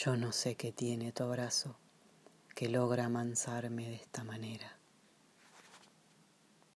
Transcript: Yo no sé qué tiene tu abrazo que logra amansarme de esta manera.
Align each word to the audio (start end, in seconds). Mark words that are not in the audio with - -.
Yo 0.00 0.16
no 0.16 0.30
sé 0.30 0.54
qué 0.54 0.70
tiene 0.70 1.10
tu 1.10 1.24
abrazo 1.24 1.76
que 2.54 2.68
logra 2.68 3.06
amansarme 3.06 3.88
de 3.88 3.96
esta 3.96 4.22
manera. 4.22 4.78